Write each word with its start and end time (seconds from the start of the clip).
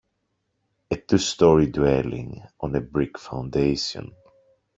A 0.89 0.95
two 0.97 1.19
story 1.19 1.67
dwelling, 1.67 2.41
on 2.59 2.75
a 2.75 2.81
brick 2.81 3.19
foundation. 3.19 4.11